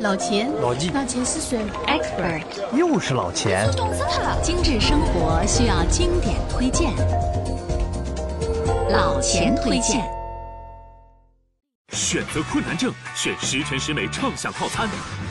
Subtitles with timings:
[0.00, 2.42] 老钱，老纪，老钱是谁？Expert，
[2.74, 3.70] 又是老钱。
[3.76, 4.40] 懂死他了。
[4.42, 6.90] 精致生活需要经典推荐，
[8.90, 10.02] 老钱推荐。
[11.92, 14.88] 选择困难症，选十全十美畅享套餐；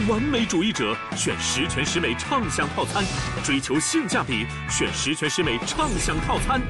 [0.08, 3.04] 完美主义者，选十全十美畅享套餐；
[3.44, 6.62] 追求性价比，选十全十美畅享套餐。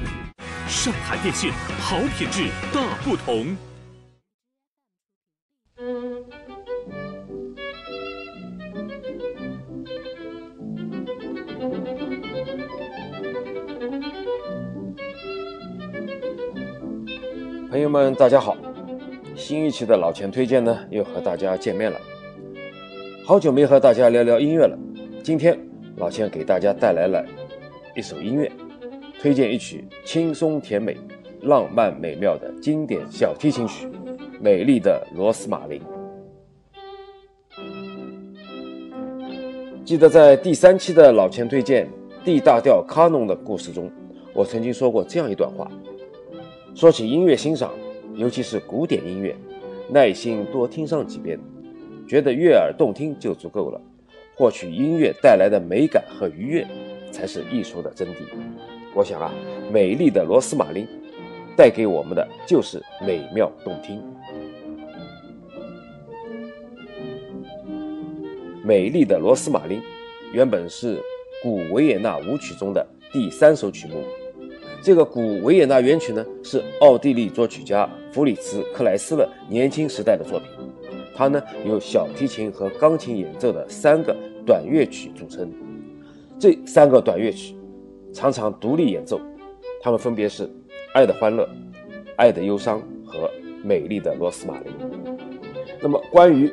[0.66, 3.56] 上海电信，好品质大不同。
[17.70, 18.54] 朋友们，大家好！
[19.34, 21.98] 新一期的老钱推荐呢，又和大家见面了。
[23.24, 24.78] 好久没和大家聊聊音乐了，
[25.22, 25.58] 今天
[25.96, 27.24] 老钱给大家带来了
[27.96, 28.52] 一首音乐，
[29.20, 30.96] 推荐一曲轻松甜美、
[31.40, 33.86] 浪漫美妙的经典小提琴曲
[34.38, 35.80] 《美丽的罗斯玛琳》。
[39.94, 41.88] 记得在第三期的老钱推荐
[42.24, 43.88] D 大调卡农的故事中，
[44.32, 45.70] 我曾经说过这样一段话。
[46.74, 47.70] 说起音乐欣赏，
[48.16, 49.36] 尤其是古典音乐，
[49.88, 51.38] 耐心多听上几遍，
[52.08, 53.80] 觉得悦耳动听就足够了。
[54.34, 56.66] 获取音乐带来的美感和愉悦，
[57.12, 58.14] 才是艺术的真谛。
[58.96, 59.32] 我想啊，
[59.72, 60.84] 美丽的罗斯玛琳
[61.56, 64.02] 带给我们的就是美妙动听。
[68.66, 69.78] 美丽的罗斯玛琳
[70.32, 70.98] 原本是
[71.42, 74.02] 古维也纳舞曲中的第三首曲目。
[74.82, 80.48] 这个古维也纳原曲呢，是奥地利作曲家弗里茨·克莱斯勒年轻时代的作品。
[81.14, 85.52] 它呢由小提琴和钢琴演奏的三个短乐曲组成。
[86.38, 87.54] 这三个短乐曲
[88.14, 89.20] 常常独立演奏，
[89.82, 90.46] 它们分别是
[90.94, 91.44] 《爱的欢乐》
[92.16, 93.28] 《爱的忧伤》和
[93.62, 94.72] 《美丽的罗斯玛琳》。
[95.82, 96.50] 那么，关于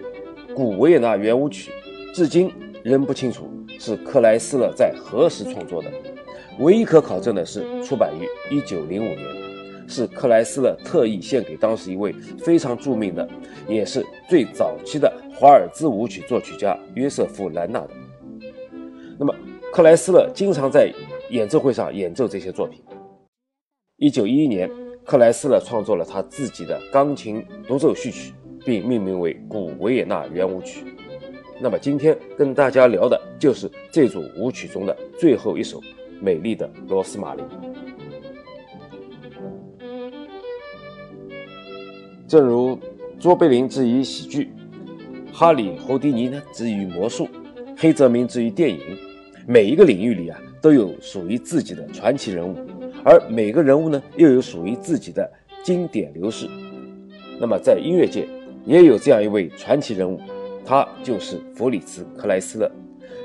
[0.54, 1.72] 古维也纳圆舞曲，
[2.14, 2.52] 至今
[2.84, 5.90] 仍不清楚是克莱斯勒在何时创作的。
[6.60, 9.26] 唯一可考证的是，出版于一九零五年，
[9.88, 13.28] 是克莱斯勒特意献给当时一位非常著名的，
[13.68, 17.90] 也是最早期的华尔兹舞曲作曲家约瑟夫·兰纳的。
[19.18, 19.34] 那么，
[19.72, 20.92] 克莱斯勒经常在
[21.30, 22.84] 演奏会上演奏这些作品。
[23.96, 24.70] 一九一一年，
[25.06, 28.34] 克莱斯勒创作了他自己的钢琴独奏序曲，
[28.66, 30.84] 并命名为《古维也纳圆舞曲》。
[31.64, 35.80] 那么，今天跟大家聊的就是这组舞曲中的最后一首。
[36.20, 37.44] 美丽的罗斯玛琳。
[42.28, 42.78] 正如
[43.20, 44.52] 卓别林之于喜剧，
[45.34, 47.28] 哈里·侯迪尼呢之于魔术，
[47.76, 48.80] 黑泽明之于电影，
[49.48, 52.56] 每一个领域里啊都有属于自己的传奇人物，
[53.04, 55.28] 而每个人物呢又有属于自己的
[55.64, 56.48] 经典流逝。
[57.40, 58.28] 那么在音乐界
[58.64, 60.20] 也有这样一位传奇人物，
[60.66, 62.70] 他就是弗里茨·克莱斯勒。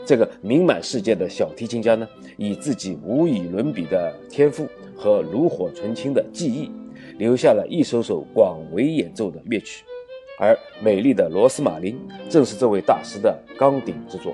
[0.04, 6.70] 这个名满世界的小提琴家呢，以自己无与伦比的天赋和炉火纯青的技艺，
[7.18, 9.84] 留下了一首首广为演奏的乐曲，
[10.38, 11.98] 而《美丽的罗斯玛琳》
[12.30, 14.32] 正是这位大师的钢鼎之作。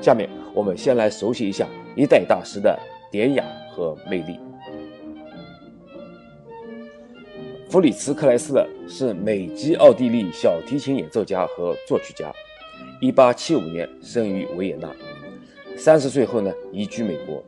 [0.00, 2.78] 下面我们先来熟悉一下一代大师的
[3.10, 4.38] 典雅和魅力。
[7.74, 12.32] 弗里茨·克莱斯勒是美籍奥地利小提琴演奏家和作曲家。
[13.00, 14.88] 一八七五年生于维也纳，
[15.76, 17.42] 三十岁后呢移居美国，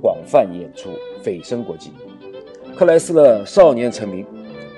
[0.00, 0.88] 广泛演出，
[1.22, 1.90] 蜚声国际。
[2.74, 4.24] 克莱斯勒少年成名，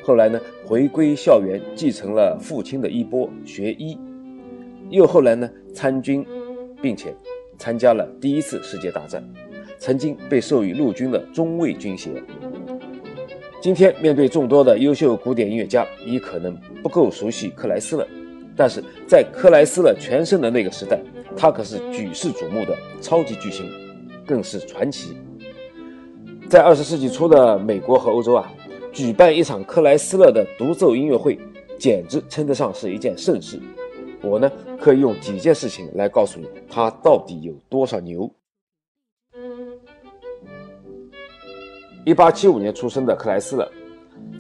[0.03, 3.97] 后来呢回归校园，继承了父亲的衣钵学医，
[4.91, 6.26] 又后来呢参军，
[6.82, 7.15] 并且
[7.56, 9.22] 参加了第一次世界大战，
[9.78, 12.20] 曾经被授予陆军的中尉军衔。
[13.60, 18.06] 今天面对众多的优秀古典音乐家，你可能不够熟悉克莱斯勒。
[18.56, 21.00] 但是在克莱斯勒全盛的那个时代，
[21.36, 23.68] 他可是举世瞩目的超级巨星，
[24.24, 25.16] 更是传奇。
[26.48, 28.48] 在二十世纪初的美国和欧洲啊，
[28.92, 31.36] 举办一场克莱斯勒的独奏音乐会，
[31.80, 33.58] 简直称得上是一件盛事。
[34.22, 38.33] 我呢，可以用几件事情来告诉你，他到底有多少牛。
[42.09, 43.71] 一八七五年出生的克莱斯勒，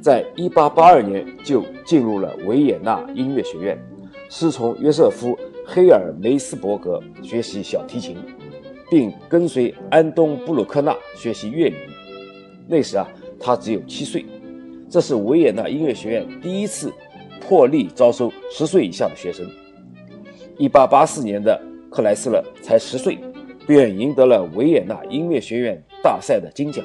[0.00, 3.78] 在一八八二年就进入了维也纳音乐学院。
[4.30, 5.36] 师从约瑟夫·
[5.66, 8.16] 黑尔梅斯伯格学习小提琴，
[8.90, 11.76] 并跟随安东·布鲁克纳学习乐理。
[12.66, 13.06] 那时啊，
[13.38, 14.24] 他只有七岁。
[14.88, 16.90] 这是维也纳音乐学院第一次
[17.38, 19.46] 破例招收十岁以下的学生。
[20.56, 21.60] 1884年的
[21.90, 23.18] 克莱斯勒才十岁，
[23.66, 26.82] 便赢得了维也纳音乐学院大赛的金奖。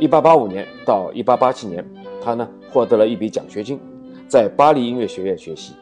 [0.00, 1.84] 1885年到1887年，
[2.22, 3.78] 他呢获得了一笔奖学金。
[4.26, 5.74] 在巴黎音乐学院学习，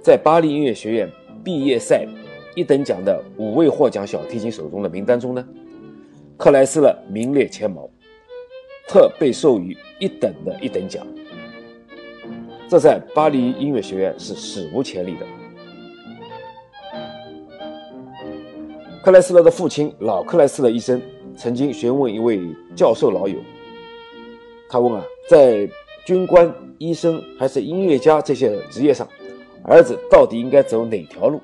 [0.00, 1.10] 在巴黎音乐学院
[1.42, 2.06] 毕业赛
[2.54, 5.44] 一等奖的五位获奖小提琴手中的名单中呢，
[6.36, 7.88] 克莱斯勒名列前茅，
[8.86, 11.04] 特被授予一等的一等奖。
[12.68, 15.26] 这在巴黎音乐学院是史无前例的。
[19.02, 21.00] 克莱斯勒的父亲老克莱斯勒医生
[21.36, 22.40] 曾经询问一位
[22.76, 23.36] 教授老友，
[24.68, 25.68] 他问啊，在
[26.04, 29.08] 军官、医生还是音乐家这些职业上，
[29.62, 31.40] 儿子到底应该走哪条路？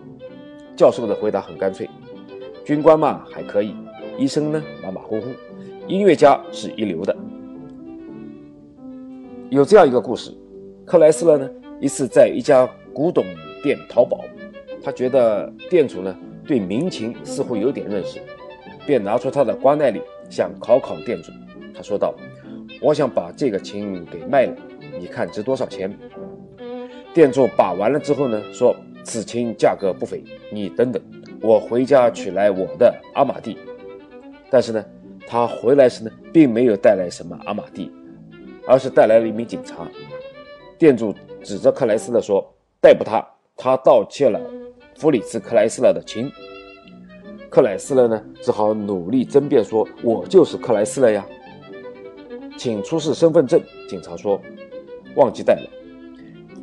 [0.76, 1.88] 教授的回答很干脆：
[2.64, 3.75] 军官嘛还可以，
[4.19, 5.26] 医生呢马马虎虎，
[5.87, 7.16] 音乐家是一流的。
[9.50, 10.32] 有这样一个故事。
[10.87, 11.48] 克莱斯勒呢，
[11.81, 13.25] 一次在一家古董
[13.62, 14.20] 店淘宝，
[14.82, 16.16] 他觉得店主呢
[16.46, 18.20] 对民情似乎有点认识，
[18.90, 21.31] 便拿出他的瓜奈里想考考店主。
[21.72, 22.12] 他说道
[22.82, 24.56] ：“我想把这个琴给卖了，
[24.98, 25.96] 你看值多少钱？”
[27.14, 28.75] 店主把完了之后呢，说
[29.06, 31.00] ：“此琴价格不菲，你等等，
[31.40, 33.56] 我回家取来我的阿玛蒂。”
[34.50, 34.84] 但是呢，
[35.25, 37.92] 他回来时呢，并没有带来什么阿玛蒂，
[38.66, 39.87] 而是带来了一名警察。
[40.76, 41.14] 店主
[41.44, 42.44] 指着克莱斯勒说
[42.82, 43.25] ：“逮捕他，
[43.56, 44.40] 他盗窃了
[44.96, 46.28] 弗里茨·克莱斯勒的琴。”
[47.50, 51.26] 克莱斯勒呢，只好努力争辩说：“我就是克莱斯勒呀，
[52.56, 53.61] 请出示身份证。”
[53.91, 54.41] 警察说
[55.17, 55.69] ：“忘记带了。”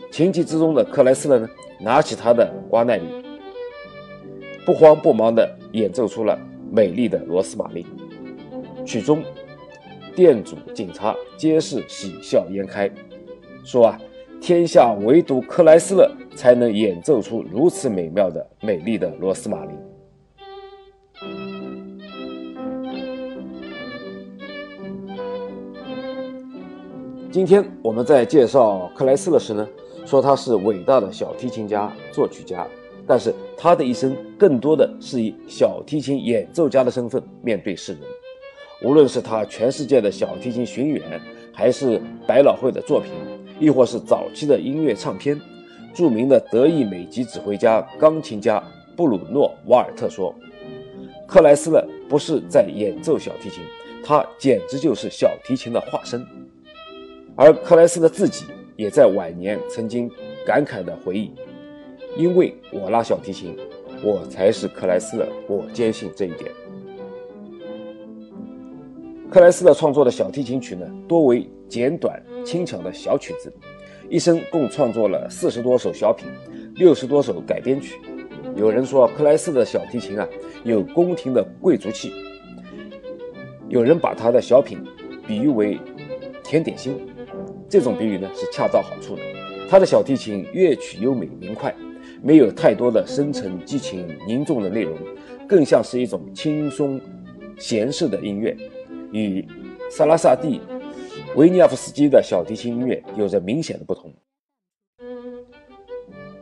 [0.10, 1.50] 情急之中的克莱斯勒呢，
[1.82, 3.06] 拿起他的瓜奈里，
[4.66, 6.40] 不慌不忙地演奏出了
[6.72, 7.86] 美丽的罗斯玛丽。
[8.86, 9.22] 曲中，
[10.16, 12.90] 店主、警察皆是喜笑颜开，
[13.64, 14.00] 说啊。
[14.40, 19.76] 天下唯独克莱斯勒才能演奏出如此美妙的、美丽的罗斯玛琳。
[27.38, 29.68] 今天我们在介绍克莱斯勒时呢，
[30.08, 32.66] 说他是伟大的小提琴家、作曲家，
[33.06, 38.02] 但是他的一生更多的是以小提琴演奏家的身份面对世人。
[38.82, 41.22] 无论是他全世界的小提琴巡演，
[41.54, 43.12] 还是百老汇的作品。
[43.60, 45.40] 亦或是早期的音乐唱片，
[45.94, 48.64] 著名的德意美籍指挥家、钢琴家
[48.96, 50.34] 布鲁诺·瓦尔特说
[51.30, 53.62] ：“克莱斯勒不是在演奏小提琴，
[54.04, 56.26] 他简直就是小提琴的化身。”
[57.38, 58.46] 而克莱斯勒自己
[58.76, 60.10] 也在晚年曾经
[60.44, 61.32] 感慨地回忆
[62.18, 63.56] ：“因为我拉小提琴，
[64.04, 66.50] 我才是克莱斯勒，我坚信这一点。”
[69.30, 73.54] 克莱斯勒创作的小提琴曲呢，多为简短轻巧的小曲子，
[74.10, 76.28] 一生共创作了四十多首小品，
[76.76, 78.00] 六十多首改编曲。
[78.56, 80.28] 有人说克莱斯的小提琴啊，
[80.64, 82.10] 有宫廷的贵族气；
[83.70, 84.80] 有人把他的小品
[85.28, 85.78] 比喻为
[86.44, 86.98] 甜点心，
[87.70, 89.22] 这种比喻呢是恰到好处的。
[89.70, 91.76] 他的小提琴乐曲优美明快，
[92.22, 94.98] 没有太多的深沉、激情、凝重的内容，
[95.48, 97.00] 更像是一种轻松
[97.58, 98.56] 闲适的音乐。
[99.12, 99.46] 与
[99.90, 100.62] 萨拉萨蒂、
[101.36, 104.14] 维尼亚夫斯基的小提琴音乐有着明显的不同。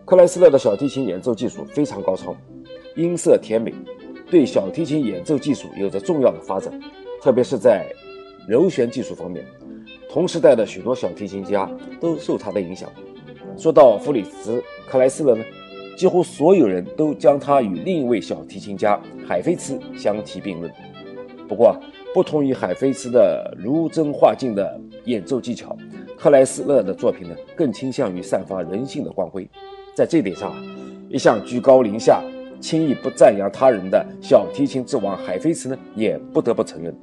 [0.04, 2.36] 克莱斯勒的小提琴演奏技术非常高超，
[2.96, 3.74] 音色甜美，
[4.30, 6.80] 对小提琴演奏技术有着重要的发展，
[7.22, 7.92] 特别是在
[8.48, 9.44] 柔弦技术方面。
[10.16, 11.70] 同时代的许多小提琴家
[12.00, 12.90] 都受他的影响。
[13.58, 15.44] 说到弗里茨·克莱斯勒呢，
[15.98, 18.98] 几乎所有人都将他与另一位小提琴家
[19.28, 20.72] 海菲茨相提并论。
[21.50, 21.78] 不过，
[22.14, 25.76] 不同于海菲茨的如真画境的演奏技巧，
[26.18, 29.46] 克莱斯勒的作品呢更倾向于散发人性的光辉。
[29.94, 30.56] 在这点上，
[31.10, 32.24] 一向居高临下、
[32.62, 36.98] 轻易不赞扬他人的小提琴之王海菲茨呢也不得不承认，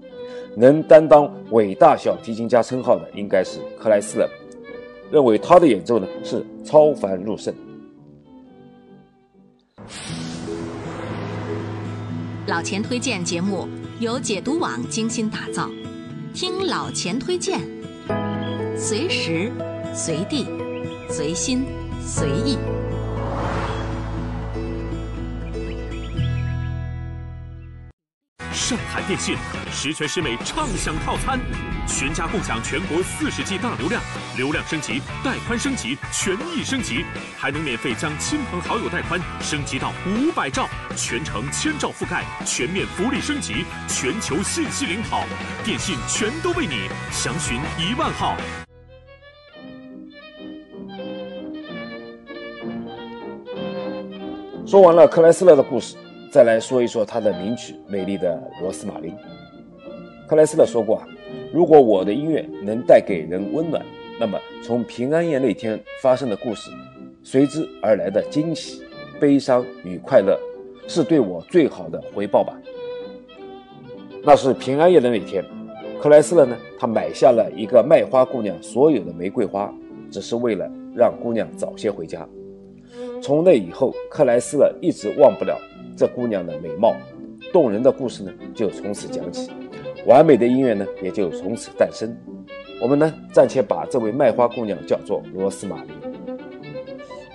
[0.57, 4.29] 能担当伟大小提琴家称号的应该是克莱斯勒，
[5.11, 7.55] 认为他的演奏呢是超凡入圣。
[12.47, 13.69] 老钱推荐节目。
[14.01, 15.71] 由解读网精心打造，
[16.35, 17.61] 听老钱推荐，
[18.77, 19.49] 随时
[19.95, 20.45] 随地
[21.09, 21.65] 随心
[22.01, 22.59] 随意。
[28.73, 29.37] 上海电信
[29.71, 31.39] 十全十美畅享套餐，
[31.87, 34.01] 全家共享全国四十 G 大流量，
[34.35, 37.05] 流量升级、带宽升级、权益升级，
[37.37, 45.27] 还能免费将亲朋好友带宽升级到五百兆，全程千兆覆盖，全面福利升级，全球信息领跑，
[45.63, 48.39] 电信全都为你，详询一万号。
[54.67, 55.95] 说完了克莱斯勒的故事。
[56.33, 59.11] 再来说一说他的名曲《美丽的罗斯玛丽》。
[60.27, 61.07] 克莱斯勒说过啊，
[61.53, 63.85] 如果我的音乐能带给人温暖，
[64.19, 66.71] 那么从平安夜那天发生的故事，
[67.23, 68.83] 随之而来的惊喜、
[69.21, 70.41] 悲伤与快乐，
[70.89, 72.59] 是对我最好的回报吧。
[74.25, 75.45] 那是平安夜的那天，
[76.01, 79.71] 克莱斯勒呢，他买下了一个卖花姑娘所有的玫瑰花，
[80.11, 82.27] 只是为了让姑娘早些回家。
[83.23, 85.57] 从那以后，克莱斯勒一直忘不了
[85.97, 86.93] 这姑娘的美貌，
[87.53, 89.49] 动人的故事呢就从此讲起，
[90.07, 92.13] 完美的音乐呢也就从此诞生。
[92.81, 95.91] 我们呢暂且把这位卖花姑娘叫做罗斯玛丽。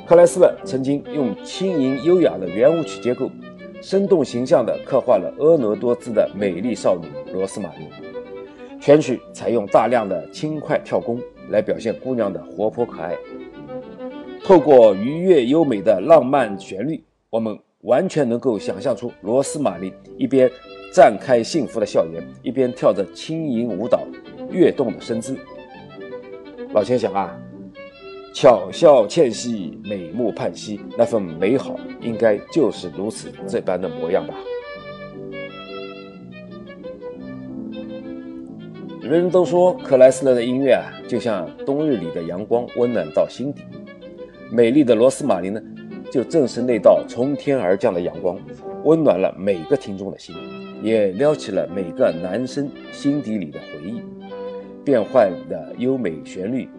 [0.05, 3.31] 克莱斯勒曾经用轻盈优雅的圆舞曲结构。
[3.79, 7.87] 生动形象地刻画了婀娜多姿的美丽少女罗斯玛丽。
[8.81, 13.15] 全曲采用大量的轻快跳弓来表现姑娘的活泼可爱。
[14.47, 20.49] 透过愉悦优美的浪漫旋律，我们完全能够想象出罗斯玛丽一边
[20.93, 24.07] 绽开幸福的笑颜，一边跳着轻盈舞蹈，
[24.49, 25.37] 跃动的身姿。
[26.71, 27.37] 老千想啊。
[28.33, 34.33] 巧笑倩兮，美目盼兮，那份美好应该就是如此这般的模样吧。
[39.01, 43.63] 人人都说克莱斯勒的音乐啊，就像冬日里的阳光，温暖到心底。
[44.51, 45.61] 美丽的罗斯玛琳呢，
[46.11, 48.39] 就正是那道从天而降的阳光，
[48.83, 50.35] 温暖了每个听众的心，
[50.81, 54.01] 也撩起了每个男生心底里的回忆。
[54.83, 56.69] 变幻的优美旋律。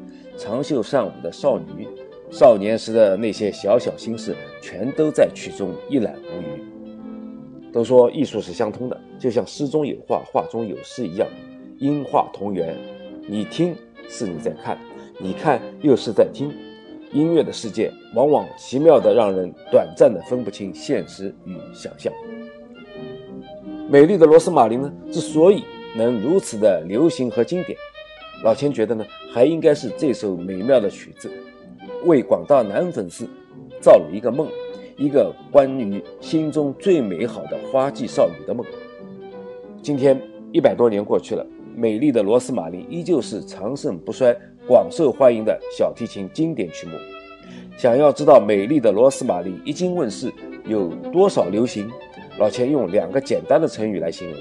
[0.40, 1.88] 长袖善舞的少女，
[2.30, 7.72] 少年时的那些小小心事，全都在曲中一览无余。
[7.72, 11.26] 都说艺术是相通的，就像诗中有画，画中有诗一样，
[11.78, 12.76] 音画同源。
[13.26, 13.74] 你听
[14.08, 14.78] 是你在看，
[15.18, 16.52] 你看又是在听。
[17.12, 22.12] 音乐的世界往往奇妙的让人短暂的分不清现实与想象。
[23.90, 25.64] 美丽的罗斯玛琳呢，之所以
[25.96, 27.78] 能如此的流行和经典。
[28.44, 31.30] 老钱觉得呢，还应该是这首美妙的曲子，
[32.04, 33.26] 为广大男粉丝
[33.80, 34.46] 造了一个梦，
[34.96, 38.64] 一个关于心中最美好的花季少女的梦。
[39.82, 40.20] 今天
[40.52, 44.36] 一百多年过去了，美丽的罗斯玛丽依旧是长盛不衰、
[44.68, 46.92] 广受欢迎的小提琴经典曲目。
[47.78, 50.30] 想要知道美丽的罗斯玛丽一经问世
[50.66, 51.90] 有多少流行，
[52.38, 54.38] 老钱用两个简单的成语来形容：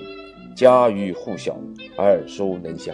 [0.53, 1.57] 家喻户晓，
[1.98, 2.93] 耳熟能详。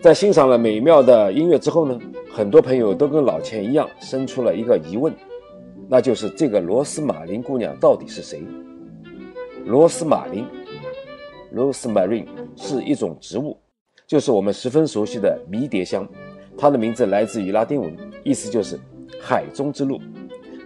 [0.00, 1.98] 在欣赏了美妙的音乐之后呢，
[2.32, 5.12] 很多朋友都跟老钱一样生出了一个疑问，
[5.88, 8.42] 那就是这个罗斯玛琳姑娘到底是谁？
[9.66, 10.46] 罗斯玛琳
[11.54, 12.26] （Rosemary）
[12.56, 13.56] 是一种植物，
[14.06, 16.08] 就是我们十分熟悉的迷迭香。
[16.58, 18.78] 它的名字来自于拉丁文，意思就是
[19.20, 20.00] “海中之路”。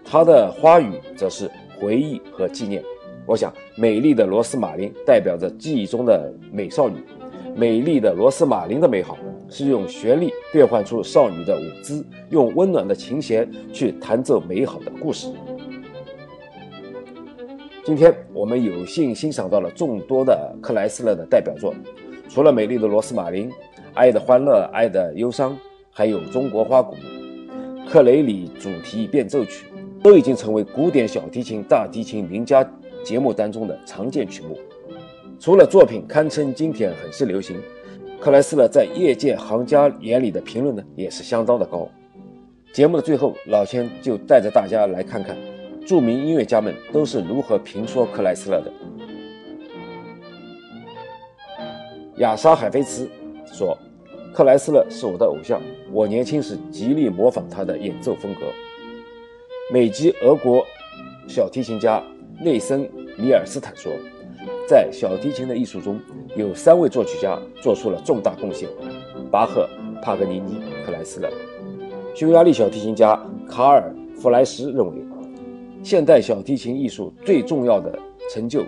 [0.04, 1.50] 它的花语则是
[1.80, 2.82] 回忆和纪念。
[3.26, 6.96] 我想，美丽的罗斯玛琳代表着记忆中的美少女。
[7.56, 9.16] 美丽的罗斯玛琳的美好，
[9.48, 15.28] 是用旋律变换出少女的舞姿，用温暖的琴弦去弹奏美好的故事。
[17.84, 21.74] 今天我们有幸欣赏到了众多的克莱斯勒的代表作，
[22.30, 23.50] 除了美丽的罗斯玛琳，
[23.92, 25.52] 《爱的欢乐，爱的忧伤》，
[25.90, 26.96] 还有中国花鼓、
[27.86, 29.66] 克雷里主题变奏曲，
[30.02, 32.66] 都已经成为古典小提琴、大提琴名家
[33.04, 34.58] 节目当中的常见曲目。
[35.38, 37.60] 除了作品堪称经典，很是流行，
[38.18, 41.86] 克莱斯勒在业界行家眼里的评论呢，也是相当的高。
[42.72, 45.36] 节目的最后，老千就带着大家来看看
[45.84, 48.72] 著名音乐家们都是如何评说克莱斯勒的。
[52.18, 53.08] 亚莎海菲茨
[53.46, 53.76] 说
[54.32, 55.60] ：“克莱斯勒是我的偶像，
[55.92, 58.46] 我年轻时极力模仿他的演奏风格。”
[59.72, 60.64] 美籍俄国
[61.26, 62.02] 小提琴家
[62.40, 63.92] 内森米尔斯坦说。
[64.66, 66.00] 在小提琴的艺术中，
[66.36, 68.66] 有三位作曲家做出了重大贡献：
[69.30, 69.68] 巴赫、
[70.00, 71.28] 帕格尼尼、克莱斯勒。
[72.14, 73.14] 匈牙利小提琴家
[73.46, 75.04] 卡尔·弗莱什认为，
[75.84, 77.98] 现代小提琴艺术最重要的
[78.32, 78.64] 成就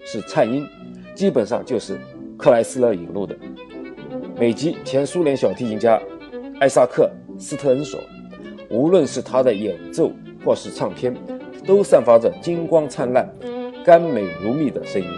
[0.00, 0.66] 是颤音，
[1.14, 1.96] 基本上就是
[2.36, 3.38] 克莱斯勒引入的。
[4.36, 6.02] 美籍前苏联小提琴家
[6.58, 7.08] 艾萨克·
[7.40, 8.00] 斯特恩索
[8.68, 10.10] ：“无论是他的演奏
[10.44, 11.16] 或是唱片，
[11.64, 13.32] 都散发着金光灿烂、
[13.84, 15.08] 甘美如蜜的声音。”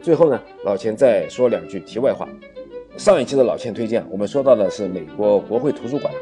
[0.00, 2.26] 最后呢，老钱再说两句题外话。
[2.96, 6.12] 上一期的老钱推荐，我们说到的是美国国会图书馆，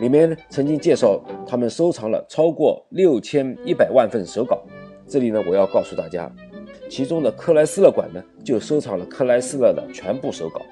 [0.00, 4.62] 里面曾经介绍他们收藏了超过六千一百万份手稿。
[5.06, 6.34] 这里呢，我要告诉大家，
[6.88, 10.62] 其中的克莱斯勒馆呢，就收藏了克莱斯勒的全部手稿。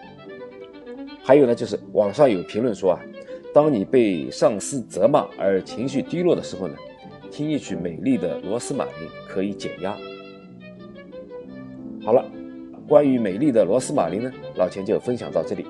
[1.22, 3.00] 还有呢，就是网上有评论说啊，
[3.52, 6.74] 当你被上司责骂而情绪低落的时候呢，
[7.30, 9.94] 听一曲美丽的罗斯玛琳可以减压。
[12.02, 12.24] 好了，
[12.90, 15.64] 关于美丽的罗斯玛丽呢，老钱就分享到这里。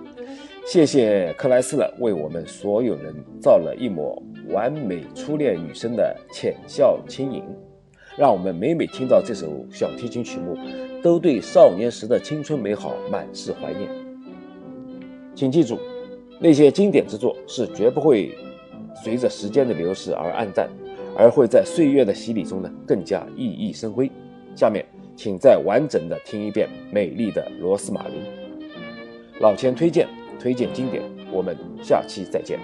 [0.66, 7.44] 谢谢克莱斯勒为我们所有人造了一抹完美初恋女生的浅笑轻盈，
[8.16, 10.56] 让我们每每听到这首小提琴曲目，
[11.02, 13.90] 都对少年时的青春美好满是怀念。
[15.34, 15.78] 请记住，
[16.38, 18.34] 那些经典之作是绝不会
[19.04, 20.70] 随着时间的流逝而暗淡，
[21.14, 24.10] 而会在岁月的洗礼中呢更加熠熠生辉。
[24.56, 24.82] 下面，
[25.22, 28.22] 请再完整的听一遍《美丽的螺丝马铃》，
[29.40, 30.08] 老钱推荐。
[30.40, 32.58] 推荐经典，我们下期再见。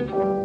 [0.00, 0.39] 如果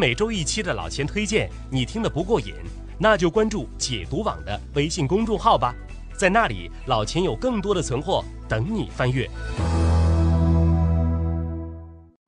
[0.00, 2.54] 每周一期的老钱推荐你听得不过瘾，
[2.98, 5.74] 那就关注解读网的微信公众号吧，
[6.16, 9.28] 在那里老钱有更多的存货等你翻阅。